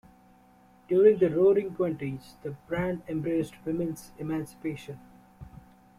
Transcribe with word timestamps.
During 0.87 1.19
the 1.19 1.29
Roaring 1.29 1.75
Twenties, 1.75 2.33
the 2.41 2.55
brand 2.67 3.03
embraced 3.07 3.53
women's 3.63 4.11
emancipation. 4.17 4.99